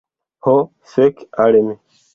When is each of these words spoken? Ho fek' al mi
Ho 0.47 0.55
fek' 0.95 1.23
al 1.47 1.63
mi 1.69 1.81